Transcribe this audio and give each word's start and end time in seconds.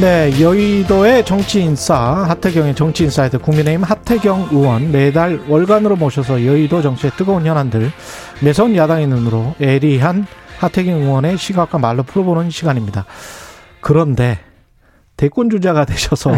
네, 0.00 0.40
여의도의 0.40 1.24
정치인싸 1.24 2.24
하태경의 2.28 2.74
정치인사이드 2.74 3.38
국민의힘 3.38 3.84
하태경 3.84 4.48
의원 4.50 4.90
매달 4.90 5.38
월간으로 5.48 5.96
모셔서 5.96 6.46
여의도 6.46 6.80
정치의 6.80 7.12
뜨거운 7.12 7.44
현안들 7.44 7.90
매선 8.42 8.74
야당의 8.74 9.06
눈으로 9.08 9.54
예리한 9.60 10.26
하태경 10.58 11.02
의원의 11.02 11.36
시각과 11.36 11.78
말로 11.78 12.02
풀어보는 12.04 12.48
시간입니다. 12.48 13.04
그런데 13.80 14.38
대권 15.18 15.50
주자가 15.50 15.84
되셔서 15.84 16.32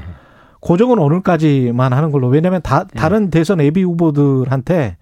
고정은 0.60 0.98
오늘까지만 0.98 1.92
하는 1.92 2.10
걸로 2.10 2.28
왜냐하면 2.28 2.62
다, 2.62 2.86
다른 2.96 3.28
대선 3.28 3.60
예비 3.60 3.82
후보들한테 3.82 4.96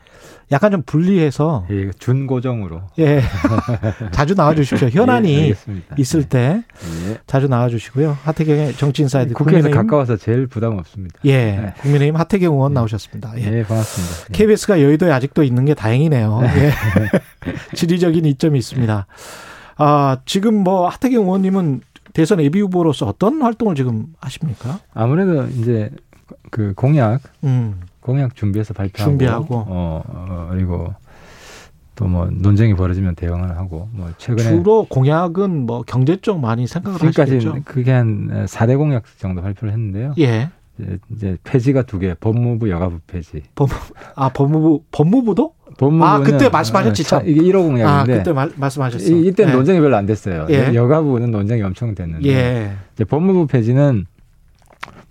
약간 0.51 0.71
좀 0.71 0.83
불리해서 0.83 1.67
예, 1.71 1.91
준고정으로 1.93 2.83
예 2.99 3.23
자주 4.13 4.35
나와주십시오 4.35 4.89
현안이 4.89 5.51
예, 5.51 5.55
있을 5.97 6.25
때 6.25 6.63
예. 7.09 7.19
자주 7.27 7.49
나와주시고요 7.49 8.19
하태경의 8.23 8.75
정치인사이드 8.75 9.35
국회에서 9.35 9.69
국민의힘, 9.69 9.73
가까워서 9.87 10.17
제일 10.17 10.47
부담 10.47 10.77
없습니다. 10.79 11.19
예 11.25 11.37
네. 11.37 11.75
국민의힘 11.81 12.17
하태경 12.17 12.55
의원 12.55 12.75
나오셨습니다 12.75 13.33
예. 13.39 13.59
예, 13.59 13.63
반갑습니다. 13.63 14.15
예. 14.29 14.33
KBS가 14.33 14.81
여의도에 14.83 15.11
아직도 15.13 15.43
있는 15.43 15.65
게 15.65 15.75
다행이네요 15.75 16.41
예. 16.45 16.73
지리적인 17.75 18.25
이점이 18.25 18.59
있습니다 18.59 19.07
아 19.79 20.19
지금 20.27 20.55
뭐 20.55 20.89
하태경 20.89 21.23
의원님은 21.25 21.81
대선 22.13 22.41
예비 22.43 22.61
후보로서 22.61 23.07
어떤 23.07 23.41
활동을 23.41 23.75
지금 23.75 24.07
하십니까 24.21 24.81
아무래도 24.93 25.47
이제 25.47 25.91
그 26.51 26.75
공약 26.75 27.21
음 27.45 27.81
공약 28.03 28.35
준비해서 28.35 28.75
발표하고 28.75 29.11
준비하고. 29.11 29.55
어, 29.57 30.03
어 30.07 30.49
그리고 30.51 30.93
또 31.95 32.07
뭐 32.07 32.29
논쟁이 32.31 32.75
벌어지면 32.75 33.15
대응을 33.15 33.57
하고 33.57 33.89
뭐 33.93 34.11
최근에 34.19 34.49
주로 34.49 34.87
공약은 34.89 35.67
뭐 35.67 35.83
경제 35.87 36.17
쪽 36.17 36.41
많이 36.41 36.67
생각을 36.67 36.99
지금까지 36.99 37.37
하시겠죠 37.37 37.63
그게 37.65 37.93
한 37.93 38.47
4대 38.47 38.77
공약 38.77 39.05
정도 39.19 39.43
발표를 39.43 39.73
했는데요. 39.73 40.15
예 40.19 40.51
이제, 41.11 41.37
폐지가 41.45 41.83
두 41.83 41.99
개, 41.99 42.15
법무부 42.15 42.71
여가부 42.71 43.01
폐지. 43.07 43.43
아 44.17 44.31
법무부 44.31 44.85
법무부도 44.91 45.55
법무부는 45.79 46.03
아, 46.07 46.19
그때 46.21 46.49
말씀하셨지, 46.49 47.05
참. 47.05 47.23
이게 47.29 47.41
1호 47.43 47.61
아 47.61 47.63
공약인데 47.63 48.19
그때 48.19 48.33
말, 48.33 48.51
말씀하셨어 48.57 49.05
이, 49.05 49.27
이때는 49.29 49.53
예. 49.53 49.57
논쟁이 49.57 49.81
별로 49.81 49.97
안 49.97 50.07
됐어요. 50.07 50.47
예. 50.51 50.75
여가부는 50.75 51.31
논쟁이 51.31 51.63
엄청 51.63 51.95
됐는데 51.95 52.29
예 52.29 52.73
이제 52.95 53.05
법무부 53.05 53.47
폐지는 53.47 54.07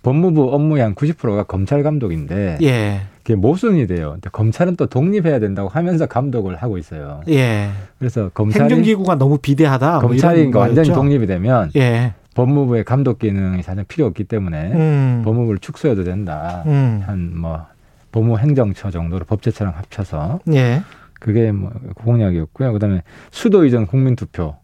법무부 0.02 0.52
업무의 0.52 0.82
한 0.82 0.94
90%가 0.94 1.44
검찰 1.44 1.82
감독인데 1.82 2.58
예. 2.62 3.00
그게 3.18 3.36
모순이 3.36 3.86
돼요. 3.86 4.12
근데 4.12 4.30
검찰은 4.30 4.76
또 4.76 4.86
독립해야 4.86 5.38
된다고 5.38 5.68
하면서 5.68 6.06
감독을 6.06 6.56
하고 6.56 6.76
있어요. 6.76 7.20
예. 7.28 7.70
그래서 7.98 8.30
검찰이 8.30 8.64
행정기구가 8.64 9.14
너무 9.14 9.38
비대하다. 9.38 9.90
뭐 9.92 10.00
검찰이 10.00 10.36
그러니까 10.38 10.58
완전히 10.60 10.88
거였죠? 10.88 11.00
독립이 11.00 11.26
되면 11.26 11.70
예. 11.76 12.14
법무부의 12.34 12.84
감독 12.84 13.18
기능이 13.18 13.62
사실 13.62 13.84
필요 13.84 14.06
없기 14.06 14.24
때문에 14.24 14.72
음. 14.72 15.22
법무부를 15.24 15.58
축소해도 15.58 16.02
된다. 16.02 16.64
음. 16.66 17.02
한뭐 17.06 17.66
법무행정처 18.10 18.90
정도로 18.90 19.24
법제처랑 19.24 19.74
합쳐서 19.76 20.40
예. 20.52 20.82
그게 21.20 21.52
뭐 21.52 21.70
공약이었고요. 21.94 22.72
그다음에 22.72 23.02
수도 23.30 23.64
이전 23.64 23.86
국민투표. 23.86 24.56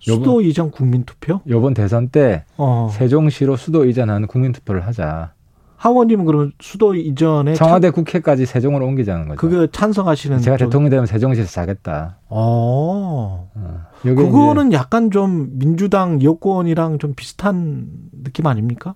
수도 0.00 0.40
이전 0.40 0.70
국민 0.70 1.04
투표? 1.04 1.40
요번 1.48 1.74
대선 1.74 2.08
때 2.08 2.44
어. 2.56 2.88
세종시로 2.92 3.56
수도 3.56 3.84
이전하는 3.84 4.26
국민 4.26 4.52
투표를 4.52 4.86
하자. 4.86 5.32
하원님은 5.76 6.26
그러면 6.26 6.52
수도 6.60 6.94
이전에 6.94 7.54
청와대 7.54 7.88
국회까지 7.90 8.44
세종으로 8.44 8.84
옮기자는 8.86 9.28
거죠. 9.28 9.38
그거 9.40 9.66
찬성하시는 9.66 10.38
제가 10.40 10.58
쪽- 10.58 10.66
대통령 10.66 10.90
되면 10.90 11.06
세종시에서 11.06 11.50
자겠다. 11.50 12.18
어. 12.28 13.50
어. 13.54 13.86
그거는 14.02 14.72
약간 14.74 15.10
좀 15.10 15.48
민주당 15.58 16.22
여권이랑 16.22 16.98
좀 16.98 17.14
비슷한 17.14 17.86
느낌 18.22 18.46
아닙니까? 18.46 18.94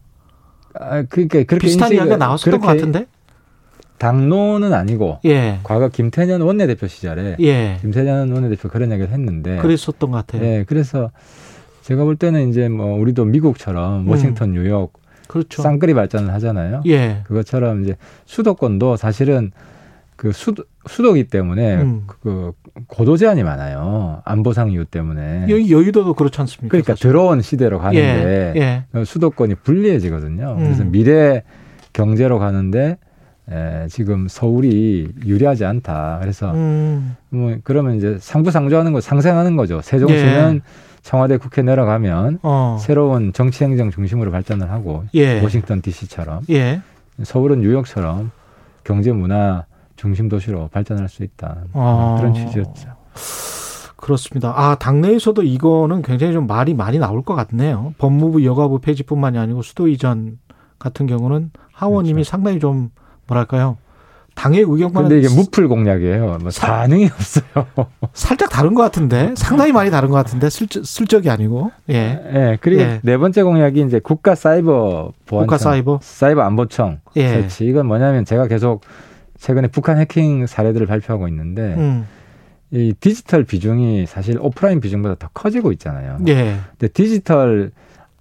이제, 0.75 0.85
아, 0.85 1.03
그러니까 1.09 1.45
그렇게 1.45 1.59
비슷한 1.69 1.91
인식을- 1.91 1.95
이야기가 1.95 2.17
나왔었던 2.19 2.53
것 2.53 2.61
그렇게 2.67 2.79
같은데? 2.81 3.07
당론은 4.05 4.75
아니고 4.75 5.21
예. 5.25 5.61
과거 5.63 5.89
김태년 5.89 6.43
원내대표 6.43 6.87
시절에 6.87 7.37
예. 7.41 7.79
김태년 7.81 8.31
원내대표 8.31 8.69
그런 8.69 8.93
얘기를 8.93 9.11
했는데 9.11 9.57
그랬었던 9.57 10.11
것 10.11 10.19
같아요. 10.19 10.45
예, 10.45 10.65
그래서 10.69 11.11
제가 11.81 12.05
볼 12.05 12.17
때는 12.17 12.51
이제 12.51 12.69
뭐 12.69 12.99
우리도 12.99 13.25
미국처럼 13.25 14.07
워싱턴, 14.07 14.53
뉴욕 14.53 14.93
그렇죠. 15.27 15.63
쌍끌이 15.63 15.95
발전을 15.95 16.35
하잖아요. 16.35 16.83
예. 16.85 17.23
그것처럼 17.25 17.85
이제 17.85 17.97
수도권도 18.27 18.99
사실은 18.99 19.53
그 20.17 20.33
수도 20.33 20.65
수도기 20.87 21.25
때문에 21.25 21.77
음. 21.77 22.03
그 22.07 22.53
고도 22.87 23.17
제한이 23.17 23.43
많아요. 23.43 24.21
안보상 24.27 24.71
이유 24.71 24.85
때문에. 24.85 25.47
여기 25.49 25.73
여의도도 25.73 26.13
그렇지 26.13 26.43
않습니까? 26.43 26.69
그러니까 26.69 26.93
사실? 26.93 27.09
들어온 27.09 27.41
시대로 27.41 27.79
가는데 27.79 28.53
예. 28.57 28.85
예. 28.95 29.05
수도권이 29.05 29.55
불리해지거든요. 29.55 30.57
음. 30.59 30.63
그래서 30.63 30.85
미래 30.85 31.43
경제로 31.95 32.39
가는데 32.39 32.99
에, 33.51 33.87
지금 33.89 34.27
서울이 34.29 35.09
유리하지 35.25 35.65
않다. 35.65 36.19
그래서 36.21 36.53
음. 36.53 37.17
뭐 37.29 37.57
그러면 37.63 37.97
이제 37.97 38.17
상부상조하는 38.19 38.93
거 38.93 39.01
상생하는 39.01 39.57
거죠. 39.57 39.81
세종시는 39.83 40.63
예. 40.65 40.95
청와대 41.03 41.37
국회 41.37 41.63
내려가면 41.63 42.39
어. 42.43 42.79
새로운 42.81 43.33
정치행정 43.33 43.91
중심으로 43.91 44.31
발전을 44.31 44.71
하고 44.71 45.05
예. 45.15 45.41
워싱턴 45.43 45.83
D.C.처럼 45.83 46.41
예. 46.51 46.81
서울은 47.23 47.61
뉴욕처럼 47.61 48.31
경제 48.83 49.13
문화 49.13 49.67
중심 49.97 50.29
도시로 50.29 50.69
발전할 50.69 51.09
수 51.09 51.23
있다 51.23 51.59
어. 51.75 52.17
그런 52.19 52.33
취지였죠. 52.33 52.89
그렇습니다. 53.97 54.53
아, 54.55 54.75
당내에서도 54.75 55.43
이거는 55.43 56.03
굉장히 56.03 56.35
좀 56.35 56.47
말이 56.47 56.75
많이 56.75 56.99
나올 56.99 57.23
것 57.23 57.35
같네요. 57.35 57.95
법무부 57.99 58.45
여가부 58.45 58.81
폐지뿐만이 58.81 59.39
아니고 59.39 59.63
수도 59.63 59.89
이전 59.89 60.39
같은 60.79 61.07
경우는 61.07 61.51
하원님이 61.73 62.15
그렇죠. 62.15 62.31
상당히 62.31 62.59
좀 62.61 62.91
뭐랄까요? 63.27 63.77
당의 64.35 64.63
의견과는 64.67 65.09
근데 65.11 65.25
이게 65.25 65.33
무풀 65.33 65.69
공약이에요. 65.69 66.39
뭐 66.41 66.51
사- 66.51 66.67
반응이 66.67 67.07
없어요. 67.07 67.67
살짝 68.15 68.51
다른 68.51 68.75
것 68.75 68.83
같은데 68.83 69.33
상당히 69.37 69.71
많이 69.71 69.93
다른 69.93 70.09
것 70.11 70.17
같은데 70.17 70.51
슬쩍, 70.51 70.85
슬쩍 70.85 71.25
이 71.25 71.31
아니고 71.31 71.71
예 71.91 71.95
예. 71.95 72.59
그리고 72.61 72.83
예. 72.83 73.01
네 73.05 73.17
번째 73.17 73.45
공약이 73.45 73.81
이제 73.83 74.01
국가 74.01 74.35
사이버 74.35 75.13
보안청, 75.27 75.47
국가 75.47 75.59
사이버 75.59 76.01
사이버 76.03 76.41
안보청 76.43 77.01
예 77.15 77.29
설치. 77.29 77.65
이건 77.67 77.87
뭐냐면 77.87 78.25
제가 78.25 78.49
계속 78.49 78.81
최근에 79.39 79.69
북한 79.69 79.99
해킹 79.99 80.47
사례들을 80.47 80.85
발표하고 80.89 81.29
있는데 81.29 81.75
음, 81.77 82.07
이 82.73 82.93
디지털 82.99 83.45
비중이 83.45 84.07
사실 84.07 84.37
오프라인 84.41 84.81
비중보다 84.81 85.15
더 85.17 85.29
커지고 85.33 85.71
있잖아요. 85.73 86.19
예 86.27 86.57
근데 86.77 86.89
디지털 86.93 87.71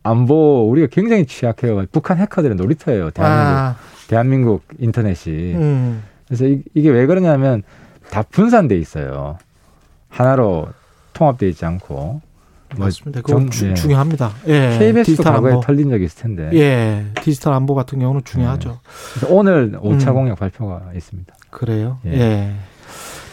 안보 0.03 0.69
우리가 0.69 0.87
굉장히 0.91 1.25
취약해요. 1.25 1.85
북한 1.91 2.17
해커들의 2.17 2.55
놀이터예요. 2.57 3.09
대한민국 3.11 3.53
아, 3.57 3.75
대한민국 4.07 4.63
인터넷이. 4.79 5.53
음, 5.55 6.03
그래서 6.27 6.45
이, 6.45 6.61
게왜 6.81 7.05
그러냐면 7.05 7.63
다 8.11 8.21
분산돼 8.23 8.77
있어요. 8.77 9.37
하나로 10.09 10.67
통합돼 11.13 11.47
있지 11.49 11.65
않고. 11.65 12.21
뭐 12.75 12.85
맞습니다. 12.87 13.21
그거 13.21 13.33
정- 13.39 13.49
주- 13.51 13.69
예. 13.69 13.73
중요합니다. 13.75 14.31
예 14.47 14.75
KBS도 14.79 15.21
과거에 15.23 15.51
안보 15.51 15.61
털린 15.65 15.89
적이 15.89 16.05
있을 16.05 16.21
텐데. 16.23 16.49
예 16.53 17.05
디지털 17.21 17.53
안보 17.53 17.75
같은 17.75 17.99
경우는 17.99 18.23
중요하죠. 18.25 18.79
그래서 19.13 19.33
오늘 19.33 19.73
5차 19.79 20.07
음. 20.09 20.13
공약 20.15 20.39
발표가 20.39 20.81
있습니다. 20.95 21.33
그래요. 21.51 21.99
예. 22.07 22.11
예. 22.19 22.53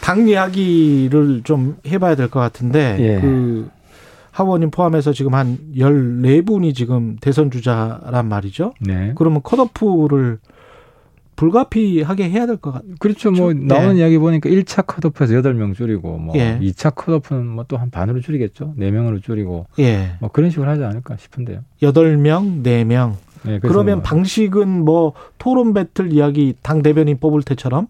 당 0.03 0.29
이야기를 0.29 1.43
좀 1.45 1.79
해봐야 1.87 2.15
될 2.17 2.29
것 2.29 2.39
같은데 2.41 2.97
예. 3.01 3.21
그 3.21 3.71
하원님 4.47 4.71
포함해서 4.71 5.13
지금 5.13 5.35
한 5.35 5.59
14분이 5.75 6.75
지금 6.75 7.17
대선 7.21 7.51
주자란 7.51 8.29
말이죠. 8.29 8.73
네. 8.81 9.13
그러면 9.17 9.43
컷오프를 9.43 10.39
불가피하게 11.37 12.29
해야 12.29 12.47
될 12.47 12.59
것 12.59 12.73
같아요. 12.73 12.91
그렇죠. 12.99 13.31
뭐 13.31 13.47
그렇죠. 13.49 13.65
나오는 13.67 13.97
예. 13.97 14.01
이야기 14.01 14.19
보니까 14.19 14.51
1차 14.51 14.87
컷오프에서 14.87 15.35
8명 15.35 15.75
줄이고 15.75 16.19
뭐 16.19 16.35
예. 16.37 16.59
2차 16.61 16.95
컷오프는 16.95 17.47
뭐 17.47 17.65
또 17.65 17.77
한 17.79 17.91
반으로 17.91 18.21
줄이겠죠. 18.21 18.75
4명으로 18.79 19.23
줄이고 19.23 19.67
예. 19.79 20.17
뭐 20.21 20.29
그런 20.31 20.51
식으로 20.51 20.69
하지 20.69 20.85
않을까 20.85 21.17
싶은데요. 21.17 21.61
8명, 21.83 22.63
4명. 22.63 23.13
네, 23.43 23.59
그래서 23.59 23.69
그러면 23.69 23.95
뭐 23.99 24.03
방식은 24.03 24.85
뭐 24.85 25.15
토론 25.39 25.73
배틀 25.73 26.13
이야기 26.13 26.55
당 26.63 26.83
대변인 26.83 27.17
뽑을 27.19 27.41
때처럼 27.43 27.87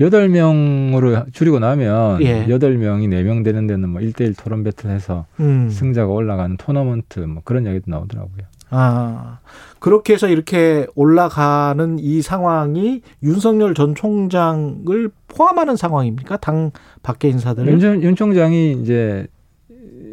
여덟 0.00 0.28
명으로 0.28 1.24
줄이고 1.32 1.58
나면 1.58 2.22
예. 2.22 2.48
여덟 2.48 2.76
명이 2.78 3.08
네 3.08 3.22
명 3.22 3.42
되는 3.42 3.66
데는 3.66 3.88
뭐 3.90 4.00
1대1 4.00 4.34
토론 4.38 4.64
배틀 4.64 4.90
해서 4.90 5.26
음. 5.40 5.68
승자가 5.70 6.10
올라가는 6.10 6.56
토너먼트 6.56 7.20
뭐 7.20 7.42
그런 7.44 7.66
이야기도 7.66 7.90
나오더라고요. 7.90 8.44
아, 8.72 9.40
그렇게 9.80 10.12
해서 10.14 10.28
이렇게 10.28 10.86
올라가는 10.94 11.98
이 11.98 12.22
상황이 12.22 13.02
윤석열 13.22 13.74
전 13.74 13.94
총장을 13.94 15.10
포함하는 15.28 15.76
상황입니까? 15.76 16.36
당 16.38 16.70
밖의 17.02 17.32
인사들을? 17.32 17.80
윤, 17.82 18.02
윤 18.02 18.14
총장이 18.16 18.72
이제 18.80 19.26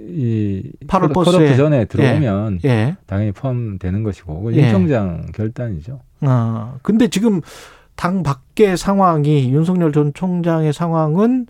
이 0.10 0.63
8월 0.88 1.01
컷- 1.01 1.13
버스에. 1.13 1.33
컷오프 1.38 1.56
전에 1.56 1.86
들어오면 1.86 2.60
예. 2.66 2.98
당연히 3.06 3.31
포함되는 3.31 4.04
것이고 4.04 4.54
예. 4.56 4.63
윤 4.63 4.69
총장 4.72 5.28
결단이죠. 5.33 6.00
아, 6.22 6.75
근데 6.81 7.07
지금 7.07 7.42
당 7.98 8.24
밖의 8.24 8.78
상황이 8.78 9.52
윤석열 9.52 9.92
전 9.92 10.14
총장의 10.14 10.72
상황은 10.72 11.48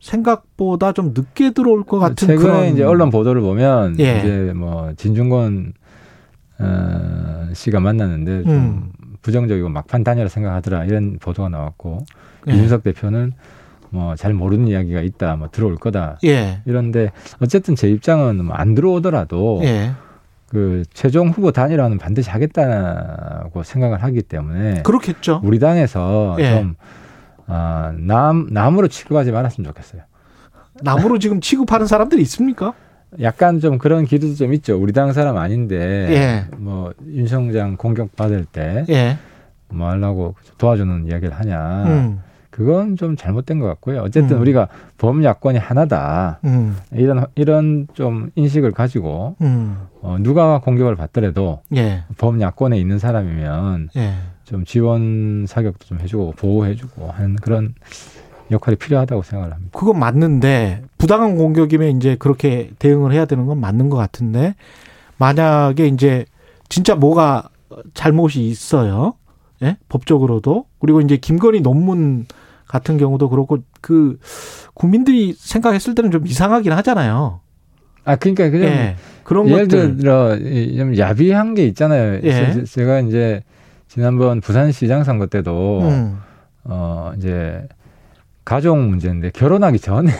생각보다 0.00 0.92
좀 0.92 1.12
늦게 1.14 1.50
들어올 1.50 1.84
것 1.84 1.98
같은 1.98 2.26
최근에 2.28 2.38
그런 2.38 2.66
이제 2.72 2.82
언론 2.82 3.10
보도를 3.10 3.42
보면 3.42 4.00
예. 4.00 4.18
이제 4.20 4.52
뭐 4.54 4.92
진중권 4.96 5.74
어, 6.58 7.48
씨가 7.52 7.80
만났는데 7.80 8.44
좀 8.44 8.50
음. 8.52 8.92
부정적이고 9.20 9.68
막판 9.68 10.02
단위라 10.04 10.28
생각하더라 10.28 10.84
이런 10.84 11.18
보도가 11.20 11.48
나왔고 11.48 12.04
예. 12.48 12.52
이준석 12.52 12.82
대표는 12.84 13.32
뭐 13.90 14.14
잘 14.16 14.32
모르는 14.32 14.68
이야기가 14.68 15.02
있다, 15.02 15.36
뭐 15.36 15.48
들어올 15.52 15.76
거다 15.76 16.18
예. 16.24 16.62
이런데 16.64 17.12
어쨌든 17.40 17.76
제 17.76 17.88
입장은 17.90 18.42
뭐 18.44 18.56
안 18.56 18.74
들어오더라도 18.74 19.60
예. 19.64 19.92
그 20.52 20.82
최종 20.92 21.30
후보 21.30 21.50
단일화는 21.50 21.96
반드시 21.96 22.28
하겠다고 22.28 23.62
생각을 23.62 24.02
하기 24.02 24.20
때문에 24.20 24.82
그렇겠죠. 24.82 25.40
우리 25.42 25.58
당에서 25.58 26.36
예. 26.40 26.58
좀 26.58 26.74
아, 27.46 27.94
남, 27.98 28.48
남으로 28.50 28.88
취급하지 28.88 29.32
말았으면 29.32 29.66
좋겠어요. 29.68 30.02
남으로 30.82 31.18
지금 31.18 31.40
취급하는 31.40 31.86
사람들이 31.86 32.20
있습니까? 32.22 32.74
약간 33.22 33.60
좀 33.60 33.78
그런 33.78 34.04
기류도 34.04 34.34
좀 34.34 34.52
있죠. 34.52 34.78
우리 34.78 34.92
당 34.92 35.14
사람 35.14 35.38
아닌데 35.38 35.78
예. 36.10 36.44
뭐 36.58 36.92
윤총장 37.06 37.78
공격 37.78 38.14
받을 38.14 38.44
때 38.44 38.84
예. 38.90 39.16
뭐 39.70 39.88
하려고 39.88 40.34
도와주는 40.58 41.06
이야기를 41.06 41.32
하냐. 41.32 41.84
음. 41.86 42.22
그건 42.52 42.96
좀 42.96 43.16
잘못된 43.16 43.58
것 43.58 43.66
같고요. 43.66 44.02
어쨌든 44.02 44.36
음. 44.36 44.42
우리가 44.42 44.68
범야권이 44.98 45.58
하나다. 45.58 46.38
음. 46.44 46.76
이런 46.92 47.24
이런 47.34 47.88
좀 47.94 48.30
인식을 48.34 48.72
가지고 48.72 49.36
음. 49.40 49.78
어, 50.02 50.18
누가 50.20 50.60
공격을 50.60 50.94
받더라도 50.94 51.62
예. 51.74 52.04
범야권에 52.18 52.78
있는 52.78 52.98
사람이면 52.98 53.88
예. 53.96 54.12
좀 54.44 54.66
지원 54.66 55.46
사격도 55.48 55.86
좀 55.86 56.00
해주고 56.00 56.32
보호해주고 56.32 57.10
하는 57.10 57.36
그런 57.36 57.74
역할이 58.50 58.76
필요하다고 58.76 59.22
생각을 59.22 59.54
합니다. 59.54 59.78
그건 59.78 59.98
맞는데 59.98 60.82
부당한 60.98 61.38
공격이면 61.38 61.96
이제 61.96 62.16
그렇게 62.16 62.70
대응을 62.78 63.12
해야 63.12 63.24
되는 63.24 63.46
건 63.46 63.60
맞는 63.60 63.88
것 63.88 63.96
같은데 63.96 64.56
만약에 65.16 65.86
이제 65.86 66.26
진짜 66.68 66.94
뭐가 66.94 67.48
잘못이 67.94 68.46
있어요. 68.46 69.14
예? 69.62 69.78
법적으로도 69.88 70.66
그리고 70.80 71.00
이제 71.00 71.16
김건희 71.16 71.62
논문 71.62 72.26
같은 72.72 72.96
경우도 72.96 73.28
그렇고 73.28 73.58
그 73.82 74.18
국민들이 74.72 75.34
생각했을 75.36 75.94
때는 75.94 76.10
좀 76.10 76.26
이상하긴 76.26 76.72
하잖아요. 76.72 77.40
아 78.04 78.16
그러니까 78.16 78.48
그냥 78.50 78.68
예. 78.70 78.96
그런 79.24 79.46
예를 79.46 79.68
것들 79.68 79.96
들어 79.98 80.34
이- 80.36 80.76
좀 80.78 80.96
야비한 80.96 81.54
게 81.54 81.66
있잖아요. 81.66 82.20
예. 82.22 82.32
제- 82.32 82.64
제가 82.64 83.00
이제 83.00 83.42
지난번 83.88 84.40
부산시장 84.40 85.04
선거 85.04 85.26
때도 85.26 85.82
음. 85.82 86.18
어 86.64 87.12
이제 87.18 87.68
가족 88.46 88.78
문제인데 88.78 89.30
결혼하기 89.32 89.78
전에 89.78 90.10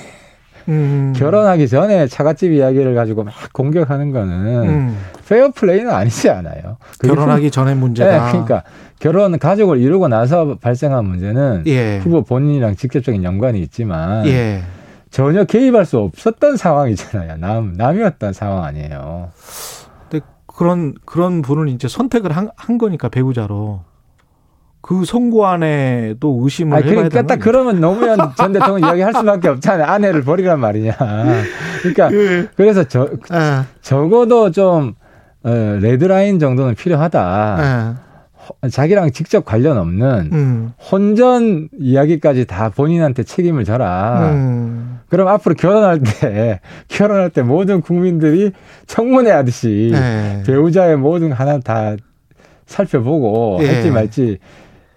음. 0.68 1.12
결혼하기 1.16 1.68
전에 1.68 2.06
차갓집 2.06 2.52
이야기를 2.52 2.94
가지고 2.94 3.24
막 3.24 3.34
공격하는 3.52 4.12
거는 4.12 4.68
음. 4.68 4.98
페어 5.28 5.50
플레이는 5.50 5.90
아니지 5.90 6.30
않아요. 6.30 6.76
결혼하기 7.02 7.50
전에 7.50 7.74
네, 7.74 7.80
문제다. 7.80 8.30
그러니까 8.30 8.62
결혼 8.98 9.38
가족을 9.38 9.80
이루고 9.80 10.08
나서 10.08 10.56
발생한 10.60 11.04
문제는 11.04 11.64
예. 11.66 11.98
후보 11.98 12.22
본인이랑 12.22 12.76
직접적인 12.76 13.24
연관이 13.24 13.60
있지만 13.60 14.26
예. 14.26 14.62
전혀 15.10 15.44
개입할 15.44 15.84
수 15.84 15.98
없었던 15.98 16.56
상황이잖아요. 16.56 17.36
남 17.36 17.74
남이었던 17.76 18.32
상황 18.32 18.64
아니에요. 18.64 19.30
근데 20.08 20.24
그런 20.46 20.94
그런 21.04 21.42
분을 21.42 21.68
이제 21.68 21.88
선택을 21.88 22.32
한, 22.32 22.50
한 22.56 22.78
거니까 22.78 23.08
배우자로 23.08 23.80
그 24.82 25.04
선고 25.04 25.46
안에도 25.46 26.40
의심을 26.42 26.76
아니, 26.76 26.82
해봐야 26.90 27.08
그러니까 27.08 27.22
딱거 27.22 27.40
그러면 27.44 27.80
노무현 27.80 28.18
전 28.36 28.52
대통령 28.52 28.80
이야기 28.88 29.00
할 29.00 29.14
수밖에 29.14 29.48
없잖아요. 29.48 29.86
아내를 29.86 30.22
버리란 30.24 30.58
말이냐. 30.58 30.96
그러니까 31.80 32.06
아니에요? 32.06 32.46
그래서 32.56 32.82
저 32.84 33.08
예. 33.32 33.62
적어도 33.80 34.50
좀 34.50 34.94
어, 35.44 35.78
레드라인 35.80 36.40
정도는 36.40 36.74
필요하다. 36.74 37.58
예. 37.60 38.12
허- 38.64 38.68
자기랑 38.68 39.12
직접 39.12 39.44
관련 39.44 39.78
없는 39.78 40.30
음. 40.32 40.72
혼전 40.90 41.68
이야기까지 41.78 42.46
다 42.46 42.68
본인한테 42.70 43.22
책임을 43.22 43.62
져라. 43.62 44.30
음. 44.32 44.98
그럼 45.08 45.28
앞으로 45.28 45.54
결혼할 45.54 46.00
때 46.00 46.60
결혼할 46.88 47.30
때 47.30 47.42
모든 47.42 47.82
국민들이 47.82 48.50
청문회 48.88 49.30
하듯이 49.30 49.92
예. 49.94 50.42
배우자의 50.44 50.96
모든 50.96 51.30
하나 51.30 51.60
다 51.60 51.94
살펴보고 52.66 53.58
예. 53.62 53.66
할지 53.68 53.90
말지 53.90 54.38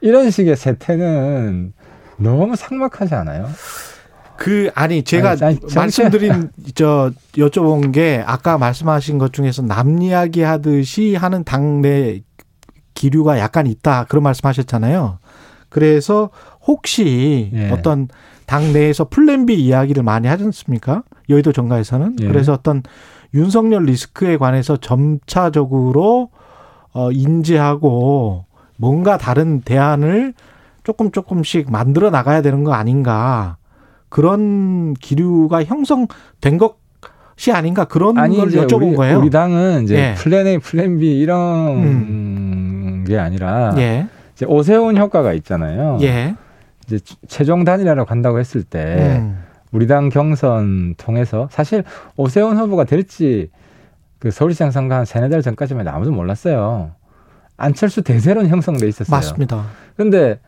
이런 0.06 0.30
식의 0.30 0.56
세태는 0.56 1.74
너무 2.18 2.56
삭막하지 2.56 3.16
않아요? 3.16 3.50
그 4.38 4.70
아니 4.76 5.02
제가 5.02 5.32
아니, 5.32 5.44
아니, 5.44 5.60
말씀드린 5.74 6.52
저 6.76 7.12
여쭤본 7.34 7.92
게 7.92 8.24
아까 8.24 8.60
말씀하신 8.60 9.18
것 9.18 9.34
중에서 9.34 9.64
남 9.64 10.00
이야기 10.04 10.42
하듯이 10.42 11.16
하는 11.16 11.44
당내 11.44 12.22
기류가 12.94 13.40
약간 13.40 13.66
있다 13.66 14.04
그런 14.04 14.22
말씀하셨잖아요. 14.24 15.18
그래서 15.70 16.30
혹시 16.68 17.50
예. 17.56 17.72
어떤 17.72 18.08
당 18.46 18.74
내에서 18.74 19.06
플랜 19.10 19.48
B 19.48 19.56
이야기를 19.56 20.04
많이 20.04 20.28
하지 20.28 20.44
않습니까? 20.44 21.02
여의도 21.30 21.52
정가에서는 21.52 22.18
예. 22.22 22.28
그래서 22.28 22.54
어떤 22.54 22.84
윤석열 23.34 23.86
리스크에 23.86 24.38
관해서 24.38 24.78
점차적으로 24.78 26.30
어 26.94 27.12
인지하고 27.12 28.45
뭔가 28.78 29.18
다른 29.18 29.62
대안을 29.62 30.34
조금 30.84 31.12
조금씩 31.12 31.72
만들어 31.72 32.10
나가야 32.10 32.42
되는 32.42 32.64
거 32.64 32.74
아닌가 32.74 33.58
그런 34.10 34.94
기류가 34.94 35.64
형성된 35.64 36.58
것이 36.58 37.52
아닌가 37.52 37.86
그런 37.86 38.16
걸 38.16 38.30
이제 38.48 38.62
여쭤본 38.62 38.90
우리, 38.90 38.96
거예요. 38.96 39.20
우리 39.20 39.30
당은 39.30 39.84
이제 39.84 39.96
예. 39.96 40.14
플랜 40.16 40.48
A, 40.48 40.58
플랜 40.60 41.00
B 41.00 41.20
이런 41.20 43.04
게 43.04 43.18
아니라 43.18 43.74
예, 43.78 44.08
이제 44.34 44.46
오세훈 44.46 44.98
효과가 44.98 45.34
있잖아요. 45.34 45.98
예, 46.02 46.36
이제 46.86 47.00
최종 47.28 47.64
단일화로 47.64 48.06
간다고 48.06 48.40
했을 48.40 48.64
때 48.64 49.20
음, 49.20 49.44
우리 49.72 49.88
당 49.88 50.10
경선 50.10 50.96
통해서 50.98 51.50
사실 51.52 51.84
오세훈 52.16 52.58
후보가 52.58 52.86
될지 52.86 53.50
그 54.20 54.32
서울시장 54.32 54.72
선거 54.72 54.96
한 54.96 55.06
세네 55.06 55.30
달 55.30 55.42
전까지만 55.42 55.82
해도 55.82 55.96
아무도 55.96 56.12
몰랐어요. 56.12 56.92
안철수 57.58 58.02
대세론 58.02 58.48
형성돼 58.48 58.88
있었어요. 58.88 59.16
맞습니다. 59.16 59.66
근데 59.96 60.40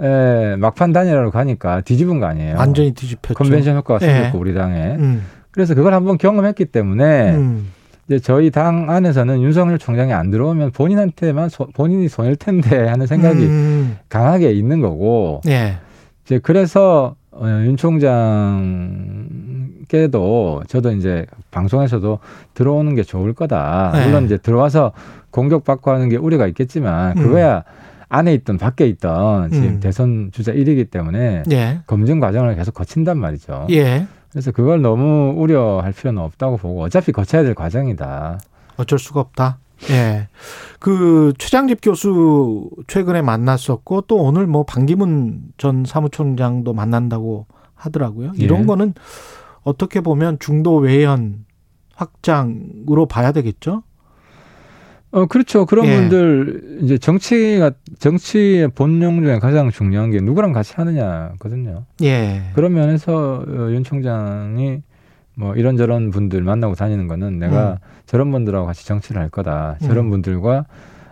에, 0.00 0.56
막판 0.56 0.92
단일화로 0.92 1.30
가니까 1.30 1.80
뒤집은 1.82 2.20
거 2.20 2.26
아니에요. 2.26 2.56
완전히 2.56 2.92
뒤집혔죠. 2.92 3.34
컨벤션 3.34 3.76
효과가 3.76 4.04
예. 4.06 4.12
생겼고 4.12 4.38
우리 4.38 4.54
당에. 4.54 4.96
음, 4.98 5.24
그래서 5.50 5.74
그걸 5.74 5.94
한번 5.94 6.18
경험했기 6.18 6.66
때문에 6.66 7.34
음, 7.34 7.70
이제 8.08 8.18
저희 8.18 8.50
당 8.50 8.90
안에서는 8.90 9.42
윤석열 9.42 9.78
총장이 9.78 10.12
안 10.12 10.30
들어오면 10.30 10.72
본인한테만 10.72 11.48
소- 11.50 11.66
본인이 11.68 12.08
손일 12.08 12.36
텐데 12.36 12.86
하는 12.88 13.06
생각이 13.06 13.44
음, 13.44 13.96
강하게 14.08 14.52
있는 14.52 14.80
거고 14.80 15.40
예, 15.46 15.76
이제 16.24 16.38
그래서 16.38 17.14
어, 17.32 17.46
윤 17.46 17.76
총장께도 17.76 20.62
저도 20.68 20.92
이제 20.92 21.26
방송에서도 21.50 22.18
들어오는 22.54 22.94
게 22.94 23.02
좋을 23.02 23.32
거다. 23.32 23.92
네. 23.94 24.06
물론 24.06 24.26
이제 24.26 24.36
들어와서 24.36 24.92
공격받고 25.30 25.90
하는 25.90 26.08
게 26.08 26.16
우려가 26.16 26.46
있겠지만 26.46 27.16
음. 27.16 27.22
그거야 27.22 27.64
안에 28.08 28.34
있던 28.34 28.58
밖에 28.58 28.86
있던 28.86 29.50
지금 29.50 29.68
음. 29.68 29.80
대선 29.80 30.30
주자 30.32 30.52
1위기 30.52 30.90
때문에 30.90 31.44
예, 31.50 31.80
검증 31.86 32.20
과정을 32.20 32.54
계속 32.54 32.74
거친단 32.74 33.18
말이죠. 33.18 33.66
예. 33.70 34.06
그래서 34.30 34.52
그걸 34.52 34.82
너무 34.82 35.32
우려할 35.36 35.92
필요는 35.92 36.22
없다고 36.22 36.58
보고 36.58 36.82
어차피 36.82 37.12
거쳐야 37.12 37.42
될 37.42 37.54
과정이다. 37.54 38.40
어쩔 38.76 38.98
수가 38.98 39.20
없다. 39.20 39.58
예. 39.90 40.28
그 40.78 41.32
최장집 41.38 41.80
교수 41.82 42.70
최근에 42.86 43.22
만났었고 43.22 44.02
또 44.02 44.16
오늘 44.16 44.46
뭐 44.46 44.64
반기문 44.64 45.42
전 45.56 45.84
사무총장도 45.84 46.72
만난다고 46.72 47.46
하더라고요. 47.74 48.32
이런 48.36 48.62
예. 48.62 48.66
거는 48.66 48.94
어떻게 49.62 50.00
보면 50.00 50.38
중도 50.40 50.76
외연 50.76 51.44
확장으로 51.94 53.06
봐야 53.06 53.32
되겠죠. 53.32 53.82
어 55.12 55.26
그렇죠. 55.26 55.66
그런 55.66 55.86
예. 55.86 55.96
분들 55.96 56.78
이제 56.82 56.96
정치가 56.96 57.70
정치의 57.98 58.68
본용 58.68 59.22
중에 59.22 59.38
가장 59.40 59.70
중요한 59.70 60.10
게 60.10 60.20
누구랑 60.20 60.52
같이 60.52 60.72
하느냐거든요. 60.74 61.84
예. 62.02 62.50
그런 62.54 62.72
면에서 62.72 63.44
어, 63.46 63.70
윤 63.70 63.84
총장이 63.84 64.82
뭐 65.34 65.54
이런저런 65.54 66.10
분들 66.10 66.42
만나고 66.42 66.74
다니는 66.74 67.06
거는 67.06 67.38
내가 67.38 67.72
음. 67.72 67.76
저런 68.06 68.30
분들하고 68.30 68.66
같이 68.66 68.86
정치를 68.86 69.20
할 69.20 69.28
거다. 69.28 69.76
저런 69.80 70.06
음. 70.06 70.10
분들과 70.10 70.66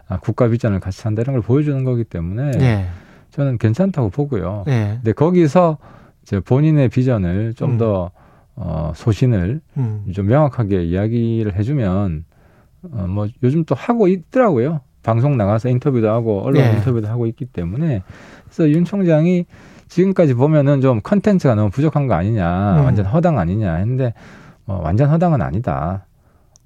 아, 0.09 0.19
국가 0.19 0.49
비전을 0.49 0.81
같이 0.81 1.03
한다는 1.05 1.33
걸 1.33 1.43
보여주는 1.43 1.83
거기 1.85 2.05
때문에 2.05 2.51
예. 2.61 2.87
저는 3.31 3.59
괜찮다고 3.59 4.11
보고요. 4.11 4.65
예. 4.67 4.95
근데 4.97 5.13
거기서 5.13 5.79
이제 6.23 6.41
본인의 6.41 6.89
비전을 6.89 7.55
좀 7.55 7.73
음. 7.73 7.79
더 7.79 8.11
어, 8.57 8.93
소신을 8.95 9.61
음. 9.79 10.05
좀 10.13 10.27
명확하게 10.27 10.85
이야기를 10.85 11.55
해주면 11.55 12.25
어, 12.93 13.07
뭐 13.09 13.29
요즘 13.43 13.65
또 13.65 13.75
하고 13.75 14.09
있더라고요. 14.09 14.81
방송 15.03 15.37
나가서 15.37 15.69
인터뷰도 15.71 16.11
하고 16.11 16.43
언론 16.43 16.63
예. 16.63 16.73
인터뷰도 16.73 17.09
하고 17.09 17.27
있기 17.27 17.47
때문에 17.47 18.03
그래서 18.45 18.69
윤 18.69 18.85
총장이 18.85 19.47
지금까지 19.91 20.35
보면은 20.35 20.81
좀 20.81 21.01
컨텐츠가 21.03 21.55
너무 21.57 21.69
부족한 21.69 22.07
거 22.07 22.15
아니냐, 22.15 22.81
음. 22.81 22.85
완전 22.85 23.05
허당 23.07 23.39
아니냐 23.39 23.75
했는데 23.75 24.15
어, 24.67 24.81
완전 24.83 25.11
허당은 25.11 25.43
아니다. 25.43 26.07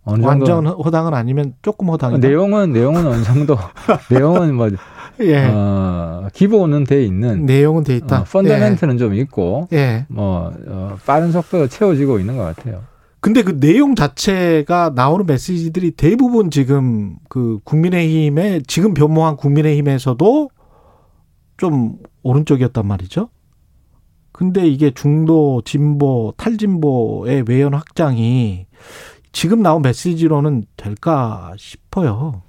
어느 0.04 0.22
정도 0.22 0.28
완전 0.28 0.66
허당은 0.66 1.14
아니면 1.14 1.54
조금 1.62 1.88
허당이다. 1.88 2.18
어, 2.18 2.30
내용은 2.30 2.72
내용은 2.72 3.06
어느 3.06 3.22
정도 3.22 3.56
내용은 4.12 4.54
뭐 4.54 4.68
예. 5.20 5.46
어, 5.46 6.28
기본은 6.34 6.84
돼 6.84 7.02
있는 7.02 7.46
내용은 7.46 7.82
돼 7.82 7.96
있다. 7.96 8.20
어, 8.20 8.24
펀더멘트는 8.24 8.98
좀 8.98 9.14
있고 9.14 9.68
예. 9.72 9.76
예. 9.76 10.06
뭐 10.08 10.52
어, 10.68 10.96
빠른 11.06 11.32
속도로 11.32 11.68
채워지고 11.68 12.18
있는 12.18 12.36
것 12.36 12.44
같아요. 12.44 12.82
근데 13.20 13.42
그 13.42 13.58
내용 13.58 13.94
자체가 13.94 14.92
나오는 14.94 15.24
메시지들이 15.24 15.92
대부분 15.92 16.50
지금 16.50 17.16
그 17.30 17.58
국민의힘의 17.64 18.64
지금 18.66 18.92
변모한 18.92 19.36
국민의힘에서도 19.36 20.50
좀 21.56 21.96
오른쪽이었단 22.22 22.86
말이죠. 22.86 23.28
근데 24.32 24.66
이게 24.66 24.90
중도 24.92 25.62
진보 25.64 26.32
탈진보의 26.36 27.44
외연 27.48 27.74
확장이 27.74 28.66
지금 29.32 29.62
나온 29.62 29.82
메시지로는 29.82 30.64
될까 30.76 31.52
싶어요. 31.56 32.42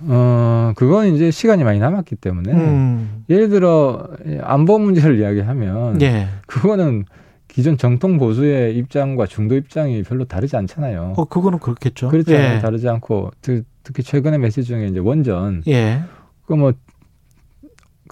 어 0.00 0.72
그건 0.76 1.14
이제 1.14 1.30
시간이 1.30 1.64
많이 1.64 1.78
남았기 1.78 2.16
때문에 2.16 2.52
음. 2.52 3.24
예를 3.30 3.48
들어 3.48 4.08
안보 4.42 4.78
문제를 4.78 5.18
이야기하면 5.18 6.02
예. 6.02 6.28
그거는 6.46 7.04
기존 7.48 7.78
정통 7.78 8.18
보수의 8.18 8.76
입장과 8.76 9.26
중도 9.26 9.54
입장이 9.56 10.02
별로 10.02 10.26
다르지 10.26 10.54
않잖아요. 10.56 11.14
어 11.16 11.24
그거는 11.24 11.58
그렇겠죠. 11.60 12.10
않아요. 12.10 12.56
예. 12.56 12.58
다르지 12.60 12.86
않고 12.88 13.30
특- 13.40 13.64
특히 13.82 14.02
최근의 14.02 14.38
메시지 14.40 14.64
중에 14.68 14.86
이제 14.88 14.98
원전 14.98 15.62
예. 15.68 16.02
그뭐 16.46 16.72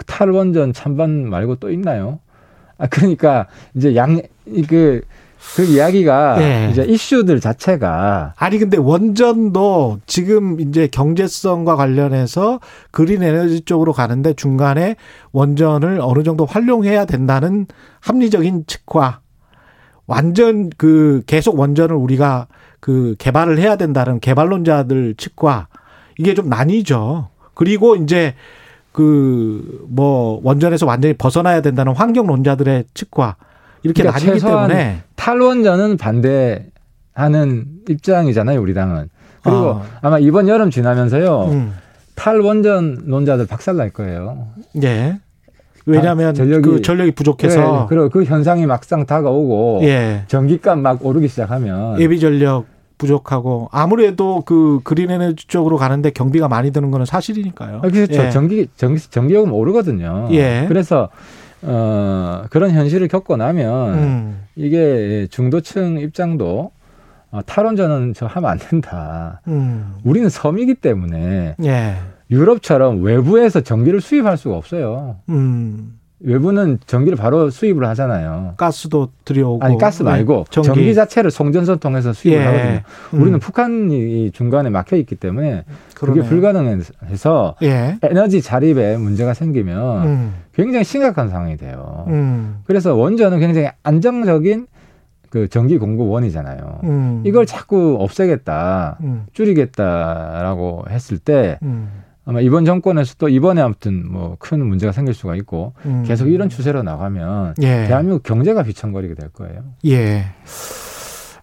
탈원전 0.05 0.73
찬반 0.73 1.29
말고 1.29 1.55
또 1.55 1.71
있나요? 1.71 2.19
아 2.77 2.87
그러니까 2.87 3.47
이제 3.75 3.95
양그 3.95 5.01
그 5.55 5.63
이야기가 5.63 6.37
예. 6.41 6.69
이제 6.71 6.83
이슈들 6.83 7.39
자체가 7.39 8.33
아니 8.35 8.57
근데 8.57 8.77
원전도 8.77 9.99
지금 10.05 10.59
이제 10.59 10.87
경제성과 10.87 11.75
관련해서 11.75 12.59
그린 12.91 13.23
에너지 13.23 13.61
쪽으로 13.61 13.93
가는데 13.93 14.33
중간에 14.33 14.95
원전을 15.31 15.99
어느 16.01 16.23
정도 16.23 16.45
활용해야 16.45 17.05
된다는 17.05 17.67
합리적인 18.01 18.65
측과 18.67 19.21
완전 20.07 20.69
그 20.77 21.23
계속 21.25 21.57
원전을 21.57 21.95
우리가 21.95 22.47
그 22.79 23.15
개발을 23.17 23.57
해야 23.57 23.75
된다는 23.77 24.19
개발론자들 24.19 25.15
측과 25.15 25.67
이게 26.17 26.33
좀 26.33 26.49
나뉘죠. 26.49 27.29
그리고 27.55 27.95
이제 27.95 28.35
그 28.91 29.83
뭐 29.89 30.39
원전에서 30.43 30.85
완전히 30.85 31.13
벗어나야 31.15 31.61
된다는 31.61 31.93
환경론자들의 31.93 32.85
측과 32.93 33.35
이렇게 33.83 34.03
그러니까 34.03 34.25
나뉘기 34.25 34.45
때문에 34.45 35.01
탈원전은 35.15 35.97
반대하는 35.97 37.65
입장이잖아요, 37.89 38.61
우리 38.61 38.73
당은. 38.73 39.09
그리고 39.43 39.57
어. 39.57 39.85
아마 40.01 40.17
이번 40.19 40.47
여름 40.47 40.71
지나면서요. 40.71 41.43
음. 41.51 41.73
탈원전 42.15 43.03
논자들 43.05 43.45
박살 43.47 43.75
날 43.75 43.89
거예요. 43.91 44.47
예. 44.83 45.19
왜냐하면 45.85 46.29
아, 46.29 46.33
전력이- 46.33 46.63
그 46.63 46.81
전력이 46.81 47.11
부족해서 47.11 47.59
네, 47.81 47.85
그리고 47.89 48.09
그 48.09 48.23
현상이 48.23 48.65
막상 48.65 49.05
다가오고 49.05 49.81
예 49.83 50.23
전기값 50.27 50.79
막 50.79 51.05
오르기 51.05 51.27
시작하면 51.27 51.99
예비 52.01 52.19
전력 52.19 52.65
부족하고 52.97 53.69
아무래도 53.71 54.41
그 54.45 54.79
그린 54.83 55.11
에너지 55.11 55.47
쪽으로 55.47 55.77
가는데 55.77 56.11
경비가 56.11 56.47
많이 56.47 56.71
드는 56.71 56.91
거는 56.91 57.05
사실이니까요. 57.05 57.77
아, 57.77 57.89
그렇죠. 57.89 58.23
예. 58.23 58.29
전기 58.29 58.67
전기 58.75 58.99
전기요금 58.99 59.53
오르거든요. 59.53 60.29
예. 60.31 60.65
그래서 60.67 61.09
어 61.61 62.43
그런 62.49 62.71
현실을 62.71 63.07
겪고 63.07 63.37
나면 63.37 63.93
음. 63.93 64.43
이게 64.55 65.27
중도층 65.29 65.99
입장도 65.99 66.71
어, 67.31 67.41
탈원전은 67.45 68.13
저 68.13 68.27
하면 68.27 68.49
안 68.49 68.57
된다. 68.57 69.41
음. 69.47 69.95
우리는 70.03 70.29
섬이기 70.29 70.75
때문에 70.75 71.55
예. 71.63 71.95
유럽처럼 72.31 73.03
외부에서 73.03 73.61
전기를 73.61 74.01
수입할 74.01 74.37
수가 74.37 74.55
없어요. 74.55 75.17
음. 75.29 75.99
외부는 76.25 76.79
전기를 76.87 77.17
바로 77.17 77.49
수입을 77.49 77.87
하잖아요. 77.89 78.55
가스도 78.57 79.09
들여오고 79.25 79.63
아니 79.63 79.77
가스 79.77 80.01
말고 80.01 80.37
네. 80.37 80.43
전기, 80.49 80.67
전기 80.67 80.95
자체를 80.95 81.29
송전선 81.29 81.79
통해서 81.79 82.13
수입을 82.13 82.41
예. 82.41 82.45
하거든요. 82.45 82.81
음. 83.13 83.21
우리는 83.21 83.39
북한이 83.39 84.31
중간에 84.31 84.69
막혀 84.69 84.97
있기 84.97 85.15
때문에 85.15 85.63
그게 85.93 86.13
그러네요. 86.13 86.23
불가능해서 86.25 87.55
예. 87.61 87.97
에너지 88.01 88.41
자립에 88.41 88.97
문제가 88.97 89.33
생기면 89.33 90.07
음. 90.07 90.33
굉장히 90.53 90.83
심각한 90.83 91.29
상황이 91.29 91.57
돼요. 91.57 92.05
음. 92.07 92.57
그래서 92.65 92.95
원전은 92.95 93.39
굉장히 93.39 93.69
안정적인 93.83 94.67
그 95.29 95.47
전기 95.47 95.77
공급원이잖아요. 95.77 96.79
음. 96.85 97.23
이걸 97.25 97.45
자꾸 97.45 97.97
없애겠다, 97.99 98.97
음. 99.01 99.25
줄이겠다라고 99.33 100.85
했을 100.89 101.19
때 101.19 101.59
음. 101.61 101.89
아마 102.25 102.41
이번 102.41 102.65
정권에서도 102.65 103.29
이번에 103.29 103.61
아무튼 103.61 104.11
뭐 104.11 104.35
큰 104.39 104.65
문제가 104.65 104.91
생길 104.91 105.13
수가 105.13 105.35
있고 105.37 105.73
음. 105.85 106.03
계속 106.05 106.27
이런 106.27 106.49
추세로 106.49 106.83
나가면 106.83 107.55
예. 107.61 107.85
대한민국 107.87 108.23
경제가 108.23 108.63
비천거리게 108.63 109.15
될 109.15 109.29
거예요. 109.29 109.63
예. 109.85 110.25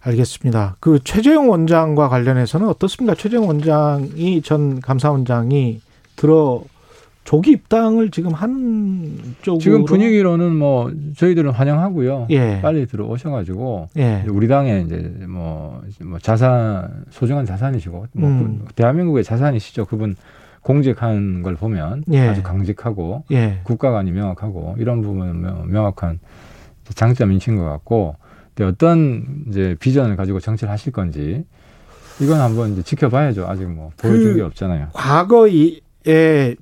알겠습니다. 0.01 0.75
그 0.79 0.99
최재형 1.03 1.49
원장과 1.49 2.09
관련해서는 2.09 2.67
어떻습니까? 2.67 3.15
최재형 3.15 3.47
원장이 3.47 4.41
전 4.41 4.81
감사원장이 4.81 5.79
들어 6.17 6.63
조기 7.23 7.51
입당을 7.51 8.11
지금 8.11 8.33
한 8.33 9.17
쪽으로 9.43 9.59
지금 9.61 9.85
분위기로는 9.85 10.53
뭐 10.55 10.91
저희들은 11.15 11.51
환영하고요. 11.51 12.27
예. 12.31 12.59
빨리 12.61 12.85
들어오셔가지고 12.85 13.89
예. 13.97 14.25
우리 14.27 14.49
당의 14.49 14.83
이제 14.83 14.97
뭐, 15.27 15.81
뭐 16.01 16.19
자산 16.19 17.05
소중한 17.09 17.45
자산이시고 17.45 18.07
뭐 18.11 18.29
음. 18.29 18.63
그 18.67 18.73
대한민국의 18.73 19.23
자산이시죠. 19.23 19.85
그분 19.85 20.17
공직한 20.63 21.41
걸 21.43 21.55
보면 21.55 22.03
예. 22.11 22.27
아주 22.29 22.41
강직하고 22.43 23.25
예. 23.31 23.59
국가관이 23.63 24.11
명확하고 24.11 24.75
이런 24.79 25.01
부분은 25.01 25.41
명- 25.41 25.67
명확한 25.67 26.19
장점이신 26.95 27.57
것 27.57 27.63
같고 27.65 28.15
근데 28.55 28.69
어떤 28.69 29.43
이제 29.49 29.75
비전을 29.79 30.15
가지고 30.15 30.39
정치를 30.39 30.71
하실 30.71 30.91
건지 30.91 31.43
이건 32.21 32.39
한번 32.39 32.73
이제 32.73 32.83
지켜봐야죠. 32.83 33.47
아직 33.47 33.65
뭐 33.69 33.91
보여준 33.97 34.31
그 34.33 34.35
게 34.35 34.41
없잖아요. 34.43 34.89
과거에 34.93 35.79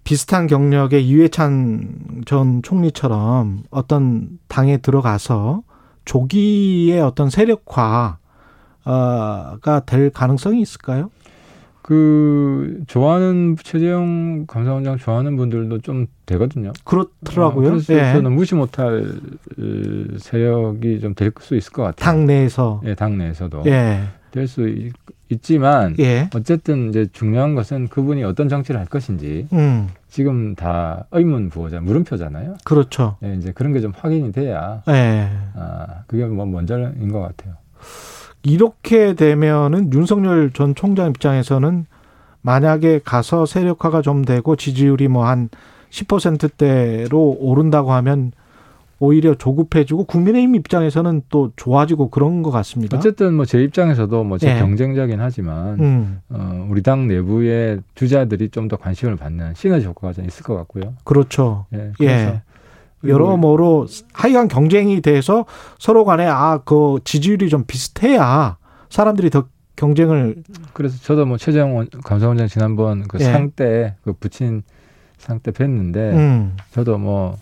비슷한 0.03 0.48
경력의 0.48 1.05
이회찬 1.08 2.24
전 2.25 2.62
총리처럼 2.63 3.63
어떤 3.72 4.29
당에 4.48 4.77
들어가서 4.77 5.63
조기의 6.05 7.01
어떤 7.01 7.29
세력화가 8.86 9.81
될 9.86 10.10
가능성이 10.12 10.62
있을까요? 10.62 11.10
그 11.81 12.81
좋아하는 12.88 13.55
최재형 13.61 14.45
감사원장 14.47 14.97
좋아하는 14.97 15.35
분들도 15.35 15.79
좀 15.79 16.07
되거든요. 16.25 16.71
그렇더라고요. 16.83 17.67
어, 17.67 17.71
그래서 17.71 17.93
예. 17.93 18.13
저는 18.13 18.31
무시 18.33 18.55
못할 18.55 19.03
으, 19.59 20.17
세력이 20.19 21.00
좀 21.01 21.13
될 21.15 21.31
수 21.39 21.55
있을 21.55 21.71
것 21.73 21.83
같아요. 21.83 22.03
당 22.05 22.25
내에서 22.25 22.81
예, 22.85 22.93
당 22.95 23.17
내에서도 23.17 23.63
예. 23.65 24.03
될 24.31 24.47
수 24.47 24.67
있지만 25.29 25.95
예. 26.00 26.29
어쨌든 26.35 26.89
이제 26.89 27.07
중요한 27.13 27.55
것은 27.55 27.88
그분이 27.88 28.23
어떤 28.23 28.50
정치를 28.50 28.79
할 28.79 28.85
것인지 28.88 29.47
음. 29.53 29.88
지금 30.09 30.55
다 30.55 31.05
의문 31.11 31.50
부호자 31.50 31.79
물음표잖아요. 31.81 32.57
그렇죠. 32.65 33.15
예, 33.23 33.33
이제 33.35 33.51
그런 33.53 33.71
게 33.73 33.79
좀 33.81 33.91
확인이 33.95 34.31
돼야 34.31 34.81
예. 34.89 35.29
아, 35.55 36.03
그게 36.07 36.25
뭐 36.25 36.45
먼저인 36.45 37.11
것 37.11 37.21
같아요. 37.21 37.55
이렇게 38.43 39.13
되면은 39.13 39.93
윤석열 39.93 40.51
전 40.53 40.74
총장 40.75 41.10
입장에서는 41.10 41.86
만약에 42.41 43.01
가서 43.03 43.45
세력화가 43.45 44.01
좀 44.01 44.25
되고 44.25 44.55
지지율이 44.55 45.07
뭐 45.07 45.25
한 45.25 45.50
10%대로 45.91 47.38
오른다고 47.39 47.91
하면 47.93 48.31
오히려 49.00 49.33
조급해지고 49.33 50.03
국민의힘 50.03 50.55
입장에서는 50.55 51.24
또 51.29 51.51
좋아지고 51.55 52.10
그런 52.10 52.43
것 52.43 52.51
같습니다. 52.51 52.98
어쨌든 52.98 53.33
뭐 53.33 53.45
제 53.45 53.62
입장에서도 53.63 54.24
뭐제 54.24 54.55
예. 54.55 54.60
경쟁자긴 54.60 55.19
하지만 55.19 55.79
음, 55.79 56.19
어, 56.29 56.67
우리 56.69 56.83
당 56.83 57.07
내부의 57.07 57.79
주자들이 57.95 58.50
좀 58.50 58.67
더 58.67 58.77
관심을 58.77 59.15
받는 59.15 59.55
시너지 59.55 59.88
효과가 59.88 60.13
좀 60.13 60.25
있을 60.25 60.43
것 60.43 60.55
같고요. 60.55 60.93
그렇죠. 61.03 61.65
예, 61.74 61.91
그래서 61.98 62.29
예. 62.29 62.41
여러모로 63.08 63.88
하여간 64.13 64.48
경쟁이 64.48 65.01
돼서 65.01 65.46
서로 65.79 66.05
간에 66.05 66.25
아 66.27 66.60
그 66.63 67.00
지지율이 67.03 67.50
좀 67.50 67.63
비슷해야 67.65 68.58
사람들이 68.89 69.29
더 69.29 69.46
경쟁을 69.75 70.43
그래서 70.74 70.98
저도 71.01 71.25
뭐 71.25 71.38
최재형 71.38 71.88
감사원장 72.03 72.48
지난번 72.48 73.08
그 73.08 73.17
예. 73.20 73.24
상때 73.25 73.96
그 74.03 74.13
부친 74.13 74.63
상때 75.17 75.51
뵀는데 75.51 75.96
음. 76.13 76.58
저도 76.72 76.98
뭐 76.98 77.38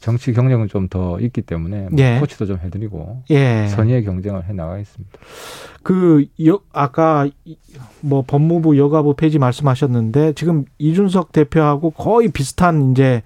정치 0.00 0.32
경쟁은 0.32 0.68
좀 0.68 0.88
더 0.88 1.18
있기 1.20 1.42
때문에 1.42 1.88
뭐 1.90 1.98
예. 1.98 2.18
코치도 2.20 2.46
좀 2.46 2.58
해드리고 2.62 3.22
예. 3.30 3.66
선의의 3.68 4.04
경쟁을 4.04 4.44
해 4.44 4.52
나가겠습니다. 4.52 5.18
그 5.82 6.26
여, 6.46 6.60
아까 6.72 7.28
이- 7.44 7.56
뭐 8.00 8.22
법무부 8.26 8.78
여가부 8.78 9.14
폐지 9.16 9.38
말씀하셨는데 9.38 10.32
지금 10.34 10.64
이준석 10.78 11.32
대표하고 11.32 11.90
거의 11.90 12.28
비슷한 12.28 12.92
이제 12.92 13.22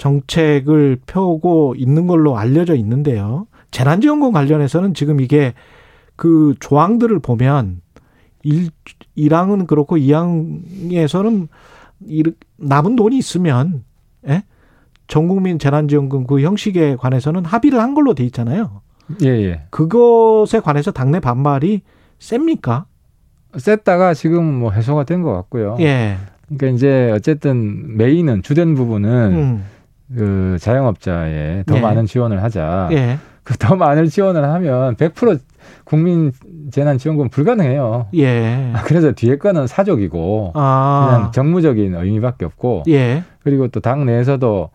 정책을 0.00 0.98
펴고 1.06 1.74
있는 1.76 2.06
걸로 2.06 2.38
알려져 2.38 2.74
있는데요. 2.74 3.46
재난지원금 3.70 4.32
관련해서는 4.32 4.94
지금 4.94 5.20
이게 5.20 5.52
그 6.16 6.54
조항들을 6.58 7.18
보면 7.18 7.82
일, 8.42 8.70
1항은 9.16 9.66
그렇고 9.66 9.96
2항에서는 9.98 11.48
남은 12.56 12.96
돈이 12.96 13.18
있으면 13.18 13.84
예? 14.26 14.42
전 15.06 15.28
국민 15.28 15.58
재난지원금 15.58 16.26
그 16.26 16.40
형식에 16.40 16.96
관해서는 16.96 17.44
합의를 17.44 17.78
한 17.80 17.94
걸로 17.94 18.14
돼 18.14 18.24
있잖아요. 18.24 18.80
예, 19.22 19.28
예. 19.28 19.62
그것에 19.70 20.60
관해서 20.60 20.92
당내 20.92 21.20
반발이 21.20 21.82
셉니까? 22.18 22.86
셌다가 23.56 24.14
지금 24.14 24.44
뭐 24.60 24.70
해소가 24.70 25.04
된 25.04 25.22
것 25.22 25.32
같고요. 25.34 25.76
예. 25.80 26.16
그러니까 26.46 26.68
이제 26.68 27.10
어쨌든 27.14 27.96
메인은 27.98 28.42
주된 28.42 28.74
부분은 28.74 29.32
음. 29.34 29.64
그 30.14 30.56
자영업자에 30.60 31.64
더 31.66 31.76
예. 31.76 31.80
많은 31.80 32.06
지원을 32.06 32.42
하자. 32.42 32.88
예. 32.92 33.18
그더 33.44 33.74
많은 33.76 34.06
지원을 34.06 34.44
하면 34.44 34.96
100% 34.96 35.40
국민 35.84 36.32
재난 36.70 36.98
지원금 36.98 37.28
불가능해요. 37.28 38.08
예. 38.14 38.72
그래서 38.84 39.12
뒤에 39.12 39.38
거는 39.38 39.66
사족이고 39.66 40.52
아. 40.54 41.08
그냥 41.10 41.32
정무적인 41.32 41.94
의미밖에 41.94 42.44
없고 42.44 42.84
예. 42.88 43.24
그리고 43.42 43.68
또 43.68 43.80
당 43.80 44.04
내에서도 44.06 44.70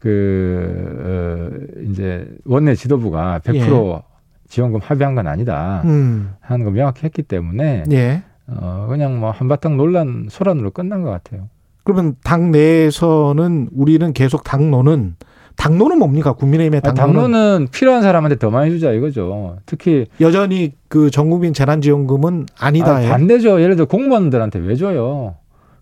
그 0.00 1.50
어, 1.80 1.82
이제 1.90 2.26
원내 2.44 2.74
지도부가 2.74 3.40
100% 3.44 4.02
지원금 4.48 4.80
합의한 4.82 5.14
건 5.14 5.26
아니다 5.26 5.82
음. 5.86 6.34
하는 6.40 6.64
거 6.64 6.70
명확히 6.70 7.04
했기 7.04 7.22
때문에 7.22 7.84
예. 7.92 8.22
어 8.46 8.86
그냥 8.88 9.18
뭐 9.18 9.30
한바탕 9.30 9.76
논란 9.76 10.26
소란으로 10.30 10.70
끝난 10.70 11.02
것 11.02 11.10
같아요. 11.10 11.48
그러면 11.84 12.16
당 12.24 12.50
내에서는 12.50 13.68
우리는 13.74 14.12
계속 14.12 14.42
당론은 14.44 15.16
당론은 15.56 15.98
뭡니까? 15.98 16.32
국민의힘의 16.32 16.80
아니, 16.84 16.94
당론은, 16.96 17.30
당론은 17.32 17.68
필요한 17.70 18.02
사람한테 18.02 18.38
더 18.38 18.50
많이 18.50 18.70
주자 18.72 18.90
이거죠. 18.90 19.58
특히 19.66 20.06
여전히 20.20 20.72
그 20.88 21.10
전국민 21.10 21.52
재난지원금은 21.54 22.46
아니다. 22.58 22.96
아, 22.96 23.00
반대죠. 23.02 23.60
예를 23.62 23.76
들어 23.76 23.86
공무원들한테 23.86 24.58
왜 24.58 24.74
줘요? 24.74 25.36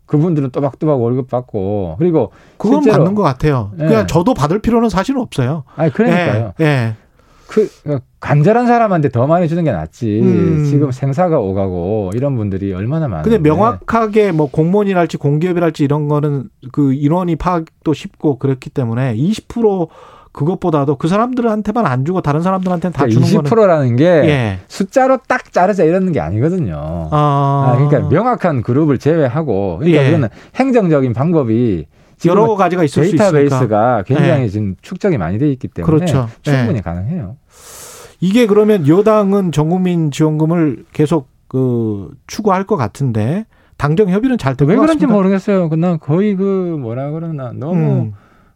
그분들은 0.04 0.50
또박또박 0.50 1.00
월급 1.00 1.30
받고 1.30 1.96
그리고 1.98 2.32
그건 2.58 2.82
실제로- 2.82 3.04
맞는 3.04 3.14
것 3.14 3.22
같아요. 3.22 3.70
예. 3.80 3.86
그냥 3.86 4.06
저도 4.06 4.34
받을 4.34 4.58
필요는 4.58 4.90
사실은 4.90 5.22
없어요. 5.22 5.64
아니 5.74 5.90
그러니까요. 5.90 6.52
예. 6.60 6.64
예. 6.64 6.94
그 7.46 7.66
그러니까 7.82 8.04
간절한 8.22 8.68
사람한테 8.68 9.08
더 9.08 9.26
많이 9.26 9.48
주는 9.48 9.64
게 9.64 9.72
낫지. 9.72 10.20
음. 10.22 10.64
지금 10.64 10.92
생사가 10.92 11.40
오가고 11.40 12.12
이런 12.14 12.36
분들이 12.36 12.72
얼마나 12.72 13.08
많은데. 13.08 13.28
근데 13.28 13.48
명확하게 13.48 14.30
뭐 14.30 14.48
공무원이랄지 14.48 15.16
공기업이랄지 15.16 15.82
이런 15.82 16.06
거는 16.06 16.44
그 16.70 16.94
인원이 16.94 17.34
파악도 17.34 17.92
쉽고 17.92 18.38
그렇기 18.38 18.70
때문에 18.70 19.16
20% 19.16 19.88
그것보다도 20.30 20.96
그 20.96 21.08
사람들한테만 21.08 21.84
안 21.84 22.04
주고 22.04 22.20
다른 22.20 22.42
사람들한테는 22.42 22.92
다 22.92 23.04
그러니까 23.06 23.26
주는 23.26 23.42
거는 23.42 23.50
20%라는 23.50 23.96
게 23.96 24.04
예. 24.04 24.58
숫자로 24.68 25.18
딱 25.26 25.52
자르자 25.52 25.82
이러는 25.82 26.12
게 26.12 26.20
아니거든요. 26.20 27.08
아, 27.10 27.74
아, 27.74 27.76
그러니까 27.76 28.08
명확한 28.08 28.62
그룹을 28.62 28.98
제외하고 28.98 29.78
그러니까 29.78 30.00
예. 30.00 30.06
그거는 30.06 30.28
행정적인 30.54 31.12
방법이 31.12 31.86
여러 32.24 32.54
가지가 32.54 32.84
있을 32.84 33.02
수 33.02 33.14
있으니까 33.16 33.32
데이터베이스가 33.32 34.04
굉장히 34.06 34.44
예. 34.44 34.48
지금 34.48 34.76
축적이 34.80 35.18
많이 35.18 35.38
돼 35.38 35.50
있기 35.50 35.66
때문에 35.66 35.92
그렇죠. 35.92 36.28
충분히 36.42 36.78
예. 36.78 36.82
가능해요. 36.82 37.36
이게 38.22 38.46
그러면 38.46 38.86
여당은 38.86 39.50
전국민 39.50 40.12
지원금을 40.12 40.84
계속 40.92 41.28
그 41.48 42.08
추구할 42.28 42.64
것 42.64 42.76
같은데 42.76 43.46
당정 43.76 44.08
협의는 44.08 44.38
잘될것왜 44.38 44.76
그런지. 44.76 45.06
모르겠어요. 45.06 45.68
난 45.70 45.98
거의 45.98 46.36
그 46.36 46.78
뭐라 46.80 47.10
그러나 47.10 47.50
너무 47.52 47.74
음, 47.74 48.12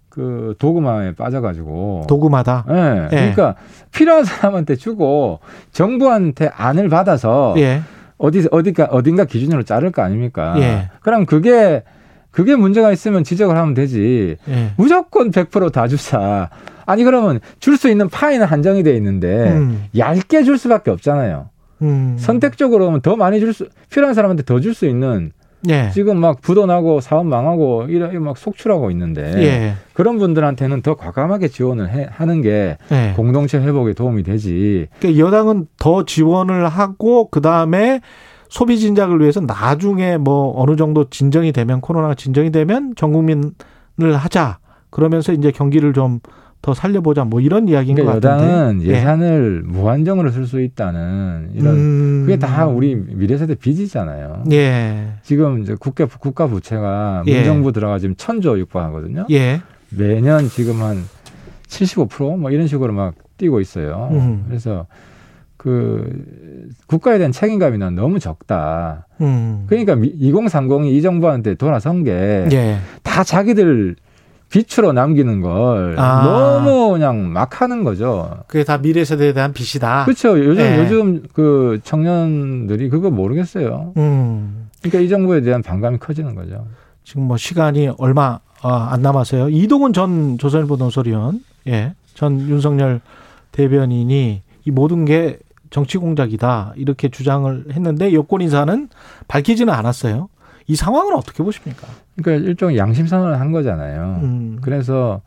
그 0.09 0.55
도구마에 0.61 1.17
빠져가지고. 1.17 2.05
도구마다 2.09 2.65
예. 2.71 3.05
예. 3.07 3.09
그러니까 3.09 3.57
필요한 3.91 4.23
사람한테 4.23 4.77
주고 4.77 5.41
정부한테 5.73 6.49
안을 6.55 6.89
받아서 6.89 7.55
예. 7.59 7.83
어디 8.19 8.47
어디가 8.53 8.85
어딘가 8.93 9.25
기준으로 9.25 9.65
자를 9.65 9.91
거 9.91 10.01
아닙니까? 10.03 10.55
예. 10.59 10.91
그럼 11.01 11.27
그게 11.27 11.83
그게 12.31 12.55
문제가 12.55 12.93
있으면 12.93 13.25
지적을 13.25 13.57
하면 13.57 13.75
되지. 13.75 14.37
예. 14.49 14.71
무조건 14.77 15.33
100%다 15.33 15.89
주사. 15.89 16.51
아니 16.87 17.05
그러면 17.05 17.41
줄 17.61 17.77
수 17.77 17.91
있는 17.91 18.09
파이는 18.09 18.47
한정이 18.47 18.83
돼 18.83 18.97
있는데 18.97 19.51
음, 19.51 19.85
얇게 19.97 20.45
줄 20.45 20.57
수밖에 20.57 20.91
없잖아요. 20.91 21.51
음. 21.83 22.17
선택적으로 22.19 22.87
하면 22.87 23.01
더 23.03 23.17
많이 23.17 23.39
줄 23.41 23.53
수 23.53 23.69
필요한 23.91 24.15
사람한테 24.15 24.45
더 24.45 24.61
줄 24.61 24.73
수 24.75 24.87
있는 24.87 25.33
예. 25.69 25.91
지금 25.93 26.19
막 26.19 26.41
부도 26.43 26.65
나고 26.67 27.01
사업 27.01 27.27
망하고 27.27 27.87
이런 27.89 28.23
막 28.23 28.39
속출하고 28.39 28.91
있는데 28.93 29.33
예. 29.43 29.75
그런 29.95 30.17
분들한테는 30.19 30.83
더 30.83 30.95
과감하게 30.95 31.49
지원을 31.49 31.91
해, 31.91 32.07
하는 32.11 32.41
게 32.41 32.79
예. 32.93 33.13
공동체 33.17 33.59
회복에 33.59 33.93
도움이 33.95 34.23
되지. 34.23 34.87
그러니까 35.01 35.27
여당은 35.27 35.67
더 35.79 36.05
지원을 36.05 36.69
하고 36.69 37.29
그 37.31 37.41
다음에 37.41 38.01
소비 38.49 38.79
진작을 38.79 39.21
위해서 39.21 39.41
나중에 39.41 40.19
뭐 40.19 40.53
어느 40.57 40.77
정도 40.77 41.11
진정이 41.11 41.51
되면 41.53 41.81
코로나가 41.81 42.15
진정이 42.15 42.53
되면 42.53 42.93
전 42.95 43.13
국민을 43.13 43.53
하자 44.17 44.59
그러면서 44.91 45.33
이제 45.33 45.51
경기를 45.51 45.93
좀 45.93 46.21
더 46.63 46.75
살려보자 46.75 47.25
뭐 47.25 47.41
이런 47.41 47.69
이야기인 47.69 47.95
그러니까 47.97 48.21
것 48.21 48.29
같은데 48.29 48.53
여당은 48.53 48.83
예. 48.83 48.87
예산을 48.89 49.63
무한정으로 49.65 50.31
쓸 50.31 50.47
수 50.47 50.61
있다는 50.61 51.51
이런 51.55 51.75
음. 51.75 52.23
그게 52.27 52.39
다 52.39 52.67
우리 52.67 52.97
미래 52.97 53.37
세대 53.37 53.55
빚이잖아요. 53.55 54.45
예. 54.53 55.13
지금 55.23 55.63
이제 55.63 55.77
국가 55.79 56.07
국가 56.07 56.47
부채가 56.49 57.23
예. 57.27 57.37
문정부 57.37 57.73
들어가 57.73 57.99
지금 57.99 58.17
천조 58.17 58.59
육박하거든요. 58.59 59.27
예. 59.31 59.61
매년 59.91 60.49
지금 60.49 60.83
한 60.83 61.05
75%뭐 61.69 62.51
이런 62.51 62.67
식으로 62.67 62.93
막 62.93 63.15
뛰고 63.37 63.61
있어요. 63.61 64.09
음. 64.13 64.45
그래서 64.49 64.87
그 65.57 66.27
국가에 66.87 67.19
대한 67.19 67.33
책임감이 67.33 67.79
난 67.79 67.95
너무 67.95 68.19
적다. 68.19 69.07
음. 69.21 69.65
그러니까 69.69 69.97
2030이 69.97 70.93
이 70.93 71.03
정부한테 71.03 71.55
돌아선 71.55 72.05
게다 72.05 72.53
예. 72.53 72.79
자기들 73.25 73.97
빚으로 74.57 74.93
남기는 74.93 75.41
걸 75.41 75.97
아. 75.99 76.23
너무 76.25 76.93
그냥 76.93 77.33
막 77.33 77.61
하는 77.61 77.85
거죠. 77.85 78.39
그게 78.47 78.65
다 78.65 78.79
미래 78.79 79.05
세대에 79.05 79.33
대한 79.33 79.53
빚이다. 79.53 80.05
그렇죠. 80.05 80.39
요즘 80.39 80.63
예. 80.63 80.79
요즘 80.79 81.23
그 81.33 81.81
청년들이 81.85 82.89
그거 82.89 83.11
모르겠어요. 83.11 83.93
음. 83.97 84.69
그러니까 84.81 85.01
이 85.01 85.09
정부에 85.09 85.43
대한 85.43 85.63
반감이 85.63 85.99
커지는 85.99 86.35
거죠. 86.35 86.67
지금 87.05 87.23
뭐 87.23 87.37
시간이 87.37 87.91
얼마 87.99 88.41
어, 88.63 88.69
안 88.71 89.03
남았어요. 89.03 89.51
이동훈 89.51 89.93
전 89.93 90.39
조선일보 90.39 90.77
논설위원, 90.77 91.41
예, 91.69 91.95
전 92.15 92.41
윤석열 92.49 93.01
대변인이 93.53 94.43
이 94.65 94.71
모든 94.71 95.05
게 95.05 95.39
정치 95.71 95.99
공작이다 95.99 96.73
이렇게 96.77 97.09
주장을 97.09 97.67
했는데 97.71 98.13
여권 98.13 98.41
인사는 98.41 98.89
밝히지는 99.29 99.73
않았어요. 99.73 100.29
이 100.69 100.75
상황은 100.75 101.15
어떻게 101.15 101.43
보십니까? 101.43 101.87
그러니까 102.17 102.49
일종의 102.49 102.77
양심 102.77 103.07
선언을 103.07 103.41
한 103.41 103.53
거잖아요. 103.53 104.21
음, 104.23 104.59
그래서 104.61 105.21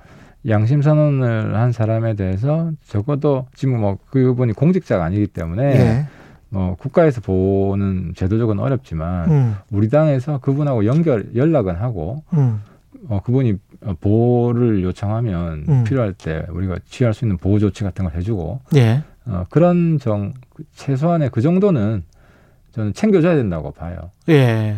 양심 0.47 0.81
선언을 0.81 1.55
한 1.55 1.71
사람에 1.71 2.15
대해서 2.15 2.71
적어도 2.85 3.47
지금 3.55 3.79
뭐 3.79 3.97
그분이 4.09 4.53
공직자가 4.53 5.03
아니기 5.03 5.27
때문에 5.27 5.63
예, 5.63 6.05
뭐 6.49 6.75
국가에서 6.75 7.21
보는 7.21 8.13
제도적은 8.15 8.59
어렵지만 8.59 9.29
음, 9.29 9.55
우리 9.71 9.89
당에서 9.89 10.39
그분하고 10.39 10.85
연결 10.85 11.29
연락은 11.35 11.75
하고 11.75 12.23
음, 12.33 12.61
어, 13.07 13.21
그분이 13.23 13.55
보호를 14.01 14.83
요청하면 14.83 15.65
음. 15.67 15.83
필요할 15.83 16.13
때 16.13 16.45
우리가 16.49 16.77
취할 16.85 17.13
수 17.13 17.25
있는 17.25 17.37
보호 17.37 17.59
조치 17.59 17.83
같은 17.83 18.05
걸 18.05 18.15
해주고 18.15 18.61
예, 18.75 19.03
어, 19.25 19.45
그런 19.49 19.99
정 19.99 20.33
최소한의 20.73 21.29
그 21.31 21.41
정도는 21.41 22.03
저는 22.71 22.93
챙겨줘야 22.93 23.35
된다고 23.35 23.71
봐요. 23.71 24.11
예. 24.29 24.75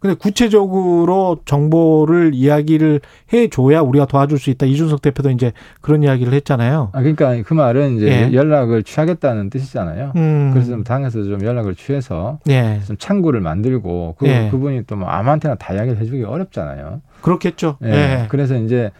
근데 0.00 0.14
구체적으로 0.14 1.38
정보를 1.44 2.32
이야기를 2.34 3.00
해줘야 3.32 3.80
우리가 3.80 4.06
도와줄 4.06 4.38
수 4.38 4.50
있다. 4.50 4.66
이준석 4.66 5.02
대표도 5.02 5.30
이제 5.30 5.52
그런 5.80 6.02
이야기를 6.02 6.32
했잖아요. 6.34 6.90
아 6.92 6.98
그러니까 7.00 7.34
그 7.44 7.54
말은 7.54 7.96
이제 7.96 8.06
예. 8.30 8.32
연락을 8.32 8.82
취하겠다는 8.82 9.50
뜻이잖아요. 9.50 10.12
음, 10.16 10.50
그래서 10.52 10.70
좀 10.70 10.84
당에서 10.84 11.22
좀 11.24 11.42
연락을 11.42 11.74
취해서 11.74 12.38
예, 12.48 12.80
좀 12.86 12.96
창구를 12.96 13.40
만들고 13.40 14.16
그, 14.18 14.26
예. 14.26 14.48
그분이 14.50 14.84
또 14.86 14.98
뭐 14.98 15.08
아무한테나 15.08 15.54
다 15.54 15.74
이야기를 15.74 15.98
해주기 16.00 16.24
어렵잖아요. 16.24 17.00
그렇겠죠. 17.22 17.76
예. 17.84 17.88
예, 17.92 18.26
그래서 18.28 18.56
이제 18.56 18.90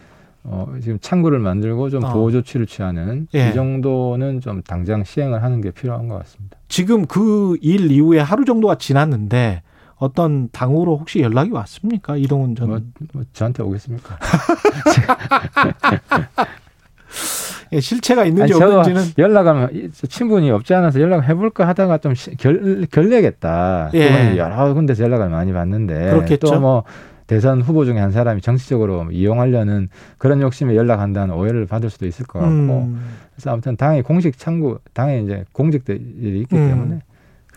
어, 0.45 0.67
지금 0.81 0.99
창구를 1.01 1.41
만들고 1.41 1.91
좀 1.91 2.05
어. 2.05 2.13
보호 2.13 2.31
조치를 2.31 2.67
취하는 2.67 3.27
예. 3.35 3.51
이 3.51 3.55
정도는 3.55 4.41
좀 4.41 4.63
당장 4.63 5.03
시행을 5.05 5.43
하는 5.43 5.61
게 5.61 5.71
필요한 5.73 6.07
것 6.09 6.19
같습니다. 6.19 6.57
지금 6.69 7.05
그 7.07 7.57
일 7.61 7.91
이후에 7.91 8.21
하루 8.21 8.45
정도가 8.45 8.77
지났는데 8.77 9.63
어떤 9.99 10.49
당으로 10.51 10.97
혹시 10.97 11.21
연락이 11.21 11.51
왔습니까? 11.51 12.17
이동훈 12.17 12.55
전 12.55 12.69
뭐, 12.69 12.81
뭐 13.13 13.23
저한테 13.33 13.63
오겠습니까? 13.63 14.17
예, 17.73 17.81
실체가 17.81 18.25
있는지 18.25 18.55
아니, 18.55 18.63
없는지는 18.63 19.03
연락하면 19.19 19.71
이- 19.75 19.91
친분이 19.91 20.51
없지 20.51 20.73
않아서 20.75 21.01
연락을 21.01 21.29
해볼까 21.29 21.67
하다가 21.69 21.99
좀 21.99 22.15
시- 22.15 22.35
결, 22.37 22.87
결례겠다. 22.91 23.91
예. 23.95 24.37
여러 24.37 24.73
군데서 24.73 25.05
연락을 25.05 25.29
많이 25.29 25.53
받는데 25.53 26.11
그렇겠죠. 26.11 26.47
또뭐 26.51 26.85
대선 27.27 27.61
후보 27.61 27.85
중에 27.85 27.99
한 27.99 28.11
사람이 28.11 28.41
정치적으로 28.41 29.11
이용하려는 29.11 29.91
그런 30.17 30.41
욕심에 30.41 30.75
연락한다는 30.77 31.35
오해를 31.35 31.67
받을 31.67 31.91
수도 31.91 32.07
있을 32.07 32.25
것 32.25 32.39
같고 32.39 32.55
음, 32.55 33.03
그래서 33.35 33.51
아무튼 33.51 33.77
당의 33.77 34.03
공식 34.03 34.39
창구 34.39 34.79
당에 34.95 35.21
이제 35.21 35.45
공직들이 35.53 36.01
있기 36.41 36.57
음. 36.57 36.69
때문에 36.69 37.01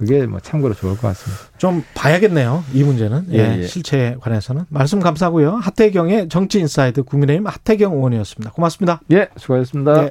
그게 0.02 0.26
뭐 0.26 0.40
참고로 0.40 0.74
좋을 0.74 0.98
것 0.98 1.10
같습니다. 1.10 1.44
좀 1.60 1.84
봐야겠네요. 1.94 2.64
이 2.74 2.84
문제는 2.84 3.28
예, 3.34 3.38
예, 3.38 3.60
예. 3.60 3.68
실체에 3.68 4.16
관해서는 4.20 4.66
말씀 4.70 5.00
감사하고요. 5.00 5.58
하태경의 5.58 6.28
정치 6.30 6.60
인사이드 6.60 7.04
국민의힘 7.04 7.46
하태경 7.46 7.94
의원이었습니다. 7.94 8.52
고맙습니다. 8.52 9.02
예, 9.12 9.30
수고하셨습니다. 9.38 10.06
예. 10.06 10.10